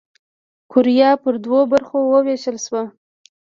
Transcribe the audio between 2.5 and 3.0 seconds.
شوه.